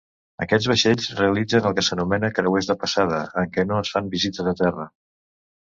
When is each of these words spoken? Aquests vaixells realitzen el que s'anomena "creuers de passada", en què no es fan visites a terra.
Aquests 0.43 0.67
vaixells 0.71 1.09
realitzen 1.19 1.67
el 1.71 1.75
que 1.79 1.83
s'anomena 1.89 2.33
"creuers 2.39 2.71
de 2.71 2.79
passada", 2.85 3.23
en 3.43 3.55
què 3.59 3.67
no 3.73 3.79
es 3.83 3.93
fan 3.97 4.11
visites 4.17 4.53
a 4.55 4.59
terra. 4.65 4.91